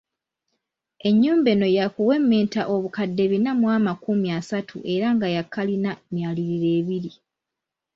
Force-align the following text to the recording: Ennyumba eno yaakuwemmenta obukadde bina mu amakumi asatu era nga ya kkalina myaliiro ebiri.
Ennyumba 1.07 1.49
eno 1.55 1.67
yaakuwemmenta 1.77 2.61
obukadde 2.73 3.23
bina 3.31 3.51
mu 3.59 3.67
amakumi 3.77 4.27
asatu 4.39 4.77
era 4.93 5.07
nga 5.15 5.27
ya 5.35 5.43
kkalina 5.45 5.91
myaliiro 6.13 6.67
ebiri. 6.79 7.11